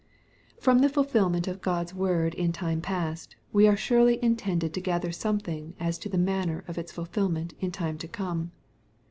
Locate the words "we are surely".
3.53-4.17